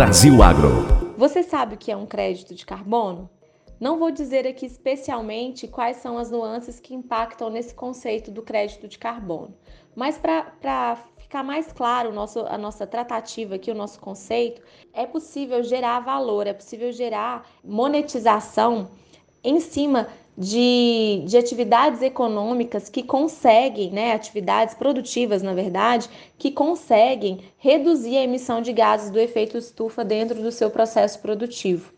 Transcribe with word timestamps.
Brasil 0.00 0.42
Agro. 0.42 1.14
Você 1.18 1.42
sabe 1.42 1.74
o 1.74 1.78
que 1.78 1.92
é 1.92 1.96
um 1.96 2.06
crédito 2.06 2.54
de 2.54 2.64
carbono? 2.64 3.28
Não 3.78 3.98
vou 3.98 4.10
dizer 4.10 4.46
aqui 4.46 4.64
especialmente 4.64 5.68
quais 5.68 5.98
são 5.98 6.16
as 6.16 6.30
nuances 6.30 6.80
que 6.80 6.94
impactam 6.94 7.50
nesse 7.50 7.74
conceito 7.74 8.30
do 8.30 8.40
crédito 8.40 8.88
de 8.88 8.98
carbono, 8.98 9.54
mas 9.94 10.16
para 10.16 10.96
ficar 11.18 11.42
mais 11.42 11.70
claro 11.70 12.14
nosso, 12.14 12.40
a 12.40 12.56
nossa 12.56 12.86
tratativa 12.86 13.56
aqui, 13.56 13.70
o 13.70 13.74
nosso 13.74 14.00
conceito, 14.00 14.62
é 14.94 15.04
possível 15.04 15.62
gerar 15.62 16.00
valor, 16.00 16.46
é 16.46 16.54
possível 16.54 16.90
gerar 16.92 17.46
monetização 17.62 18.88
em 19.44 19.60
cima 19.60 20.08
de, 20.36 21.22
de 21.26 21.36
atividades 21.36 22.02
econômicas 22.02 22.88
que 22.88 23.02
conseguem, 23.02 23.90
né, 23.90 24.12
atividades 24.12 24.74
produtivas, 24.74 25.42
na 25.42 25.52
verdade, 25.52 26.08
que 26.38 26.50
conseguem 26.50 27.40
reduzir 27.58 28.16
a 28.16 28.22
emissão 28.22 28.60
de 28.62 28.72
gases 28.72 29.10
do 29.10 29.18
efeito 29.18 29.58
estufa 29.58 30.04
dentro 30.04 30.40
do 30.40 30.50
seu 30.50 30.70
processo 30.70 31.18
produtivo. 31.20 31.92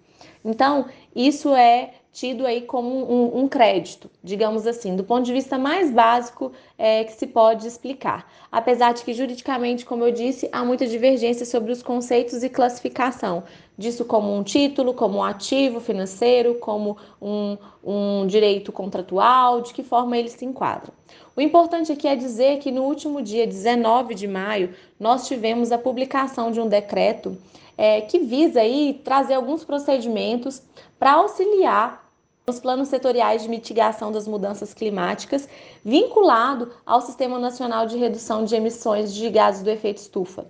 Então, 0.44 0.86
isso 1.14 1.54
é 1.54 1.94
tido 2.12 2.46
aí 2.46 2.60
como 2.60 2.90
um, 2.90 3.40
um, 3.40 3.48
crédito, 3.48 4.10
digamos 4.22 4.66
assim, 4.66 4.94
do 4.94 5.02
ponto 5.02 5.24
de 5.24 5.32
vista 5.32 5.58
mais 5.58 5.90
básico 5.90 6.52
é, 6.76 7.04
que 7.04 7.12
se 7.12 7.26
pode 7.26 7.66
explicar. 7.66 8.30
Apesar 8.50 8.92
de 8.92 9.02
que, 9.02 9.14
juridicamente, 9.14 9.86
como 9.86 10.04
eu 10.04 10.12
disse, 10.12 10.46
há 10.52 10.62
muita 10.62 10.86
divergência 10.86 11.46
sobre 11.46 11.72
os 11.72 11.82
conceitos 11.82 12.42
e 12.44 12.50
classificação 12.50 13.44
disso 13.78 14.04
como 14.04 14.32
um 14.36 14.42
título, 14.42 14.92
como 14.92 15.18
um 15.18 15.24
ativo 15.24 15.80
financeiro, 15.80 16.56
como 16.56 16.98
um, 17.20 17.56
um 17.82 18.26
direito 18.26 18.70
contratual, 18.70 19.62
de 19.62 19.72
que 19.72 19.82
forma 19.82 20.16
ele 20.18 20.28
se 20.28 20.44
enquadra. 20.44 20.92
O 21.34 21.40
importante 21.40 21.90
aqui 21.90 22.06
é 22.06 22.14
dizer 22.14 22.58
que 22.58 22.70
no 22.70 22.82
último 22.82 23.22
dia 23.22 23.46
19 23.46 24.14
de 24.14 24.28
maio, 24.28 24.74
nós 25.00 25.26
tivemos 25.26 25.72
a 25.72 25.78
publicação 25.78 26.50
de 26.52 26.60
um 26.60 26.68
decreto 26.68 27.38
é, 27.76 28.02
que 28.02 28.18
visa 28.18 28.60
aí 28.60 29.00
trazer 29.02 29.34
alguns 29.34 29.64
procedimentos 29.64 30.62
para 30.98 31.12
auxiliar 31.14 32.01
os 32.46 32.58
planos 32.58 32.88
setoriais 32.88 33.42
de 33.42 33.48
mitigação 33.48 34.10
das 34.10 34.26
mudanças 34.26 34.74
climáticas, 34.74 35.48
vinculado 35.84 36.72
ao 36.84 37.00
Sistema 37.00 37.38
Nacional 37.38 37.86
de 37.86 37.96
Redução 37.96 38.44
de 38.44 38.54
Emissões 38.54 39.14
de 39.14 39.30
Gases 39.30 39.62
do 39.62 39.70
Efeito 39.70 39.98
Estufa. 39.98 40.46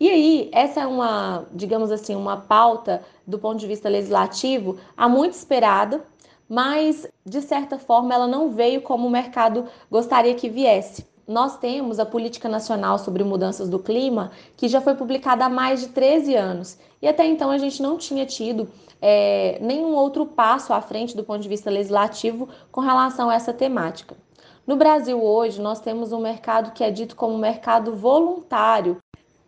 E 0.00 0.08
aí, 0.08 0.48
essa 0.52 0.80
é 0.80 0.86
uma, 0.86 1.44
digamos 1.52 1.92
assim, 1.92 2.14
uma 2.14 2.38
pauta 2.38 3.02
do 3.26 3.38
ponto 3.38 3.58
de 3.58 3.66
vista 3.66 3.88
legislativo 3.88 4.78
há 4.96 5.08
muito 5.08 5.34
esperada, 5.34 6.02
mas 6.48 7.06
de 7.24 7.40
certa 7.40 7.78
forma 7.78 8.14
ela 8.14 8.26
não 8.26 8.50
veio 8.50 8.82
como 8.82 9.06
o 9.06 9.10
mercado 9.10 9.66
gostaria 9.90 10.34
que 10.34 10.48
viesse 10.48 11.06
nós 11.26 11.56
temos 11.56 11.98
a 11.98 12.04
Política 12.04 12.48
Nacional 12.48 12.98
sobre 12.98 13.24
Mudanças 13.24 13.68
do 13.68 13.78
Clima, 13.78 14.30
que 14.56 14.68
já 14.68 14.80
foi 14.80 14.94
publicada 14.94 15.46
há 15.46 15.48
mais 15.48 15.80
de 15.80 15.88
13 15.88 16.34
anos. 16.34 16.78
E 17.00 17.08
até 17.08 17.26
então 17.26 17.50
a 17.50 17.58
gente 17.58 17.82
não 17.82 17.96
tinha 17.96 18.26
tido 18.26 18.68
é, 19.00 19.58
nenhum 19.60 19.94
outro 19.94 20.26
passo 20.26 20.72
à 20.72 20.80
frente 20.80 21.16
do 21.16 21.24
ponto 21.24 21.40
de 21.40 21.48
vista 21.48 21.70
legislativo 21.70 22.48
com 22.70 22.80
relação 22.80 23.30
a 23.30 23.34
essa 23.34 23.52
temática. 23.52 24.16
No 24.66 24.76
Brasil 24.76 25.22
hoje, 25.22 25.60
nós 25.60 25.80
temos 25.80 26.12
um 26.12 26.20
mercado 26.20 26.72
que 26.72 26.84
é 26.84 26.90
dito 26.90 27.16
como 27.16 27.36
mercado 27.36 27.94
voluntário. 27.94 28.98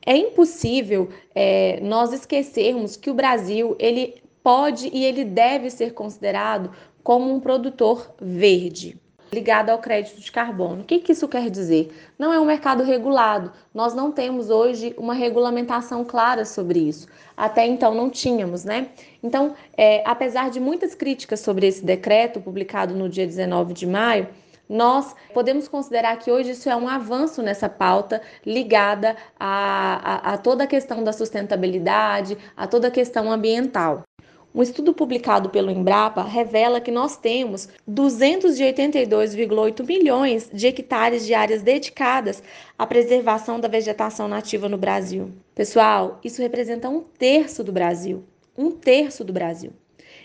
É 0.04 0.16
impossível 0.16 1.08
é, 1.34 1.80
nós 1.82 2.12
esquecermos 2.12 2.96
que 2.96 3.10
o 3.10 3.14
Brasil 3.14 3.76
ele 3.78 4.22
pode 4.42 4.88
e 4.92 5.04
ele 5.04 5.24
deve 5.24 5.70
ser 5.70 5.92
considerado 5.92 6.70
como 7.02 7.32
um 7.32 7.40
produtor 7.40 8.14
verde 8.20 8.98
ligado 9.32 9.70
ao 9.70 9.78
crédito 9.78 10.20
de 10.20 10.30
carbono. 10.30 10.82
O 10.82 10.84
que, 10.84 10.98
que 10.98 11.12
isso 11.12 11.28
quer 11.28 11.50
dizer? 11.50 11.92
Não 12.18 12.32
é 12.32 12.40
um 12.40 12.44
mercado 12.44 12.82
regulado. 12.82 13.52
Nós 13.74 13.94
não 13.94 14.12
temos 14.12 14.50
hoje 14.50 14.94
uma 14.96 15.14
regulamentação 15.14 16.04
clara 16.04 16.44
sobre 16.44 16.78
isso. 16.78 17.08
Até 17.36 17.66
então 17.66 17.94
não 17.94 18.08
tínhamos, 18.08 18.64
né? 18.64 18.88
Então, 19.22 19.54
é, 19.76 20.02
apesar 20.06 20.50
de 20.50 20.60
muitas 20.60 20.94
críticas 20.94 21.40
sobre 21.40 21.66
esse 21.66 21.84
decreto 21.84 22.40
publicado 22.40 22.94
no 22.94 23.08
dia 23.08 23.26
19 23.26 23.74
de 23.74 23.86
maio, 23.86 24.28
nós 24.68 25.14
podemos 25.32 25.68
considerar 25.68 26.16
que 26.18 26.30
hoje 26.30 26.50
isso 26.50 26.68
é 26.68 26.76
um 26.76 26.88
avanço 26.88 27.42
nessa 27.42 27.68
pauta 27.68 28.20
ligada 28.44 29.16
a, 29.38 30.30
a, 30.30 30.34
a 30.34 30.38
toda 30.38 30.64
a 30.64 30.66
questão 30.66 31.04
da 31.04 31.12
sustentabilidade, 31.12 32.36
a 32.56 32.66
toda 32.66 32.88
a 32.88 32.90
questão 32.90 33.30
ambiental. 33.30 34.02
Um 34.56 34.62
estudo 34.62 34.94
publicado 34.94 35.50
pelo 35.50 35.70
Embrapa 35.70 36.22
revela 36.22 36.80
que 36.80 36.90
nós 36.90 37.14
temos 37.14 37.68
282,8 37.86 39.86
milhões 39.86 40.48
de 40.50 40.66
hectares 40.66 41.26
de 41.26 41.34
áreas 41.34 41.60
dedicadas 41.60 42.42
à 42.78 42.86
preservação 42.86 43.60
da 43.60 43.68
vegetação 43.68 44.26
nativa 44.26 44.66
no 44.66 44.78
Brasil. 44.78 45.30
Pessoal, 45.54 46.18
isso 46.24 46.40
representa 46.40 46.88
um 46.88 47.02
terço 47.02 47.62
do 47.62 47.70
Brasil. 47.70 48.24
Um 48.56 48.70
terço 48.70 49.22
do 49.22 49.30
Brasil. 49.30 49.72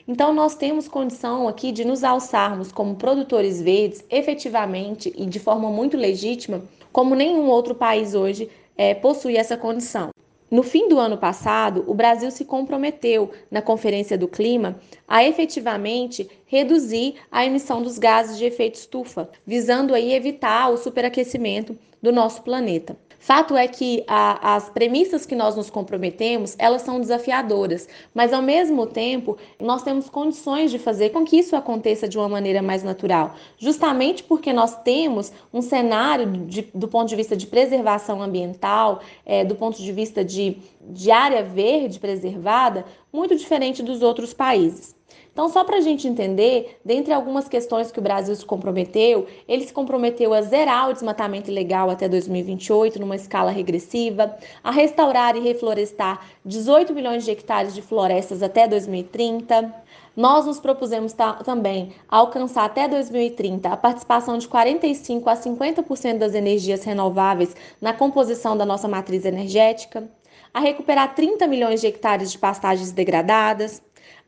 Então, 0.08 0.34
nós 0.34 0.56
temos 0.56 0.88
condição 0.88 1.50
aqui 1.50 1.74
de 1.74 1.84
nos 1.84 2.02
alçarmos 2.02 2.72
como 2.72 2.96
produtores 2.96 3.62
verdes 3.62 4.02
efetivamente 4.10 5.14
e 5.14 5.26
de 5.26 5.40
forma 5.40 5.70
muito 5.70 5.98
legítima, 5.98 6.62
como 6.94 7.16
nenhum 7.16 7.50
outro 7.50 7.76
país 7.76 8.16
hoje 8.16 8.50
é, 8.78 8.94
possui 8.94 9.36
essa 9.36 9.58
condição. 9.58 10.10
No 10.52 10.64
fim 10.64 10.90
do 10.90 11.00
ano 11.00 11.18
passado, 11.18 11.86
o 11.88 11.94
Brasil 11.94 12.30
se 12.30 12.44
comprometeu 12.44 13.32
na 13.50 13.62
Conferência 13.62 14.18
do 14.18 14.28
Clima 14.28 14.78
a 15.08 15.24
efetivamente 15.24 16.30
reduzir 16.46 17.16
a 17.32 17.46
emissão 17.46 17.82
dos 17.82 17.98
gases 17.98 18.38
de 18.38 18.44
efeito 18.44 18.76
estufa, 18.76 19.30
visando 19.48 19.96
aí 19.96 20.12
evitar 20.14 20.70
o 20.70 20.76
superaquecimento 20.76 21.80
do 22.02 22.12
nosso 22.12 22.42
planeta. 22.42 22.98
Fato 23.22 23.56
é 23.56 23.68
que 23.68 24.04
a, 24.08 24.56
as 24.56 24.68
premissas 24.68 25.28
que 25.28 25.36
nós 25.36 25.56
nos 25.56 25.70
comprometemos, 25.70 26.56
elas 26.58 26.82
são 26.82 27.00
desafiadoras, 27.00 27.88
mas 28.16 28.34
ao 28.34 28.42
mesmo 28.42 28.88
tempo 28.88 29.38
nós 29.60 29.84
temos 29.84 30.10
condições 30.10 30.72
de 30.72 30.80
fazer 30.80 31.12
com 31.12 31.24
que 31.24 31.38
isso 31.38 31.56
aconteça 31.56 32.10
de 32.10 32.18
uma 32.18 32.28
maneira 32.28 32.64
mais 32.64 32.82
natural, 32.82 33.36
justamente 33.60 34.24
porque 34.24 34.52
nós 34.52 34.76
temos 34.82 35.32
um 35.54 35.62
cenário 35.62 36.26
de, 36.48 36.64
do 36.74 36.88
ponto 36.88 37.10
de 37.10 37.16
vista 37.16 37.38
de 37.38 37.46
preservação 37.46 38.24
ambiental, 38.24 39.02
é, 39.24 39.46
do 39.46 39.54
ponto 39.54 39.80
de 39.80 39.92
vista 39.92 40.26
de, 40.26 40.58
de 40.82 41.12
área 41.12 41.44
verde 41.44 42.00
preservada, 42.00 42.86
muito 43.14 43.36
diferente 43.36 43.84
dos 43.84 44.02
outros 44.02 44.34
países. 44.34 44.96
Então, 45.34 45.48
só 45.48 45.64
para 45.64 45.78
a 45.78 45.82
gente 45.82 46.08
entender, 46.10 46.78
dentre 46.84 47.14
algumas 47.14 47.48
questões 47.48 47.90
que 47.90 48.00
o 48.00 48.02
Brasil 48.02 48.36
se 48.36 48.46
comprometeu, 48.46 49.28
ele 49.48 49.66
se 49.66 49.72
comprometeu 49.72 50.34
a 50.34 50.42
zerar 50.42 50.90
o 50.90 50.94
desmatamento 50.94 51.50
ilegal 51.50 51.90
até 51.90 52.10
2028, 52.10 53.00
numa 53.00 53.16
escala 53.16 53.50
regressiva, 53.50 54.36
a 54.62 54.72
restaurar 54.72 55.38
e 55.38 55.40
reflorestar 55.40 56.28
18 56.44 56.94
milhões 56.94 57.24
de 57.24 57.32
hectares 57.32 57.74
de 57.74 57.82
florestas 57.82 58.44
até 58.44 58.68
2030. 58.68 59.74
Nós 60.18 60.46
nos 60.46 60.60
propusemos 60.60 61.16
também 61.46 61.94
alcançar 62.10 62.66
até 62.66 62.90
2030 62.90 63.70
a 63.70 63.78
participação 63.78 64.38
de 64.38 64.50
45 64.50 65.30
a 65.30 65.38
50% 65.38 66.18
das 66.18 66.36
energias 66.36 66.84
renováveis 66.84 67.56
na 67.80 67.94
composição 67.94 68.58
da 68.58 68.66
nossa 68.66 68.90
matriz 68.90 69.24
energética, 69.24 70.10
a 70.54 70.60
recuperar 70.60 71.16
30 71.16 71.48
milhões 71.48 71.80
de 71.80 71.88
hectares 71.88 72.34
de 72.34 72.38
pastagens 72.38 72.92
degradadas, 72.92 73.82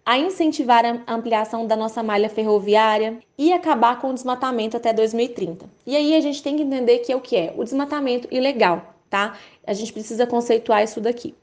a 0.05 0.17
incentivar 0.17 0.85
a 0.85 1.13
ampliação 1.13 1.65
da 1.65 1.75
nossa 1.75 2.03
malha 2.03 2.29
ferroviária 2.29 3.19
e 3.37 3.53
acabar 3.53 3.99
com 4.01 4.09
o 4.09 4.13
desmatamento 4.13 4.75
até 4.75 4.91
2030. 4.91 5.65
E 5.85 5.95
aí 5.95 6.15
a 6.15 6.19
gente 6.21 6.43
tem 6.43 6.55
que 6.57 6.63
entender 6.63 6.99
que 6.99 7.11
é 7.11 7.15
o 7.15 7.21
que 7.21 7.35
é 7.35 7.53
o 7.55 7.63
desmatamento 7.63 8.27
ilegal, 8.31 8.93
tá? 9.09 9.37
A 9.65 9.73
gente 9.73 9.93
precisa 9.93 10.27
conceituar 10.27 10.83
isso 10.83 10.99
daqui. 10.99 11.33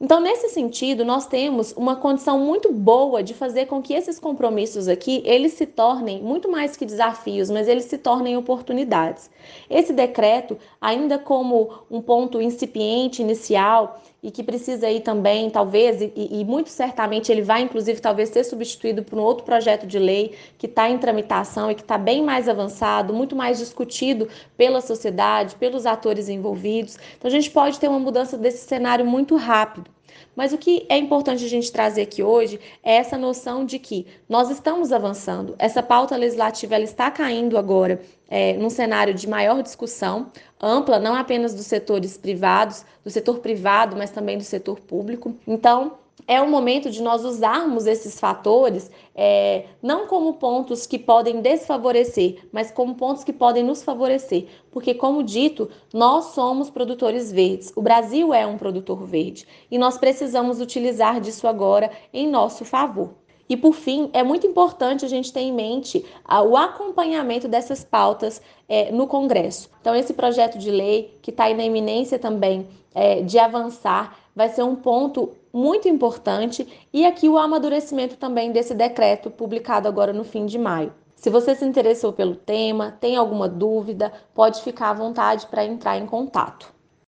Então, 0.00 0.20
nesse 0.20 0.48
sentido, 0.50 1.04
nós 1.04 1.26
temos 1.26 1.72
uma 1.72 1.96
condição 1.96 2.38
muito 2.38 2.72
boa 2.72 3.20
de 3.20 3.34
fazer 3.34 3.66
com 3.66 3.82
que 3.82 3.92
esses 3.92 4.20
compromissos 4.20 4.86
aqui, 4.86 5.20
eles 5.24 5.54
se 5.54 5.66
tornem 5.66 6.22
muito 6.22 6.48
mais 6.48 6.76
que 6.76 6.86
desafios, 6.86 7.50
mas 7.50 7.66
eles 7.66 7.86
se 7.86 7.98
tornem 7.98 8.36
oportunidades. 8.36 9.28
Esse 9.68 9.92
decreto, 9.92 10.56
ainda 10.80 11.18
como 11.18 11.82
um 11.90 12.00
ponto 12.00 12.40
incipiente, 12.40 13.22
inicial, 13.22 14.00
e 14.22 14.30
que 14.30 14.42
precisa 14.42 14.86
aí 14.86 15.00
também, 15.00 15.48
talvez, 15.48 16.00
e, 16.00 16.12
e 16.16 16.44
muito 16.44 16.70
certamente 16.70 17.30
ele 17.30 17.42
vai, 17.42 17.62
inclusive, 17.62 18.00
talvez 18.00 18.30
ser 18.30 18.44
substituído 18.44 19.02
por 19.02 19.18
um 19.18 19.22
outro 19.22 19.44
projeto 19.44 19.86
de 19.86 19.98
lei 19.98 20.34
que 20.56 20.66
está 20.66 20.88
em 20.90 20.98
tramitação 20.98 21.70
e 21.70 21.74
que 21.74 21.82
está 21.82 21.96
bem 21.96 22.22
mais 22.22 22.48
avançado, 22.48 23.14
muito 23.14 23.36
mais 23.36 23.58
discutido 23.58 24.28
pela 24.56 24.80
sociedade, 24.80 25.54
pelos 25.56 25.86
atores 25.86 26.28
envolvidos. 26.28 26.98
Então, 27.16 27.28
a 27.28 27.32
gente 27.32 27.50
pode 27.50 27.78
ter 27.78 27.88
uma 27.88 28.00
mudança 28.00 28.36
desse 28.36 28.66
cenário 28.66 29.06
muito 29.06 29.36
rápido. 29.36 29.97
Mas 30.34 30.52
o 30.52 30.58
que 30.58 30.86
é 30.88 30.96
importante 30.96 31.44
a 31.44 31.48
gente 31.48 31.70
trazer 31.70 32.02
aqui 32.02 32.22
hoje 32.22 32.60
é 32.82 32.96
essa 32.96 33.18
noção 33.18 33.64
de 33.64 33.78
que 33.78 34.06
nós 34.28 34.50
estamos 34.50 34.92
avançando. 34.92 35.54
Essa 35.58 35.82
pauta 35.82 36.16
legislativa 36.16 36.74
ela 36.74 36.84
está 36.84 37.10
caindo 37.10 37.58
agora 37.58 38.00
é, 38.28 38.54
num 38.54 38.70
cenário 38.70 39.14
de 39.14 39.28
maior 39.28 39.62
discussão 39.62 40.30
ampla, 40.60 40.98
não 40.98 41.14
apenas 41.14 41.54
dos 41.54 41.66
setores 41.66 42.16
privados, 42.16 42.84
do 43.04 43.10
setor 43.10 43.38
privado, 43.38 43.96
mas 43.96 44.10
também 44.10 44.36
do 44.36 44.44
setor 44.44 44.80
público. 44.80 45.36
Então, 45.46 45.98
é 46.28 46.42
o 46.42 46.48
momento 46.48 46.90
de 46.90 47.02
nós 47.02 47.24
usarmos 47.24 47.86
esses 47.86 48.20
fatores 48.20 48.90
é, 49.14 49.64
não 49.82 50.06
como 50.06 50.34
pontos 50.34 50.86
que 50.86 50.98
podem 50.98 51.40
desfavorecer, 51.40 52.46
mas 52.52 52.70
como 52.70 52.94
pontos 52.94 53.24
que 53.24 53.32
podem 53.32 53.64
nos 53.64 53.82
favorecer. 53.82 54.46
Porque, 54.70 54.92
como 54.92 55.22
dito, 55.22 55.70
nós 55.92 56.26
somos 56.26 56.68
produtores 56.68 57.32
verdes. 57.32 57.72
O 57.74 57.80
Brasil 57.80 58.34
é 58.34 58.46
um 58.46 58.58
produtor 58.58 59.02
verde 59.04 59.48
e 59.70 59.78
nós 59.78 59.96
precisamos 59.96 60.60
utilizar 60.60 61.18
disso 61.18 61.48
agora 61.48 61.90
em 62.12 62.28
nosso 62.28 62.62
favor. 62.64 63.14
E 63.48 63.56
por 63.56 63.72
fim, 63.72 64.10
é 64.12 64.22
muito 64.22 64.46
importante 64.46 65.06
a 65.06 65.08
gente 65.08 65.32
ter 65.32 65.40
em 65.40 65.52
mente 65.52 66.04
o 66.46 66.54
acompanhamento 66.54 67.48
dessas 67.48 67.82
pautas 67.82 68.42
é, 68.68 68.92
no 68.92 69.06
Congresso. 69.06 69.70
Então, 69.80 69.94
esse 69.94 70.12
projeto 70.12 70.58
de 70.58 70.70
lei, 70.70 71.18
que 71.22 71.30
está 71.30 71.44
aí 71.44 71.54
na 71.54 71.64
iminência 71.64 72.18
também 72.18 72.68
é, 72.94 73.22
de 73.22 73.38
avançar, 73.38 74.18
vai 74.36 74.50
ser 74.50 74.62
um 74.62 74.76
ponto 74.76 75.32
muito 75.58 75.88
importante 75.88 76.66
e 76.92 77.04
aqui 77.04 77.28
o 77.28 77.36
amadurecimento 77.36 78.16
também 78.16 78.52
desse 78.52 78.74
decreto 78.74 79.28
publicado 79.28 79.88
agora 79.88 80.12
no 80.12 80.22
fim 80.22 80.46
de 80.46 80.56
maio. 80.56 80.94
Se 81.16 81.28
você 81.28 81.54
se 81.56 81.64
interessou 81.64 82.12
pelo 82.12 82.36
tema, 82.36 82.96
tem 83.00 83.16
alguma 83.16 83.48
dúvida, 83.48 84.12
pode 84.32 84.62
ficar 84.62 84.90
à 84.90 84.94
vontade 84.94 85.48
para 85.48 85.64
entrar 85.64 85.98
em 85.98 86.06
contato. 86.06 86.72